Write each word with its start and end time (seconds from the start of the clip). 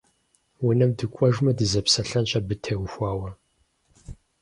Унэм 0.67 0.91
дыкӏуэжмэ, 0.97 1.51
дызэпсэлъэнщ 1.57 2.31
абы 2.39 2.55
теухуауэ. 2.63 3.29